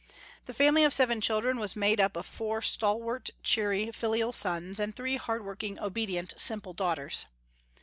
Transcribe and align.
The 0.47 0.53
family 0.55 0.83
of 0.83 0.95
seven 0.95 1.21
children 1.21 1.59
was 1.59 1.75
made 1.75 2.01
up 2.01 2.17
of 2.17 2.25
four 2.25 2.63
stalwart, 2.63 3.29
cheery, 3.43 3.91
filial 3.91 4.31
sons, 4.31 4.79
and 4.79 4.95
three 4.95 5.17
hard 5.17 5.45
working 5.45 5.77
obedient 5.79 6.33
simple 6.37 6.73
daughters. 6.73 7.27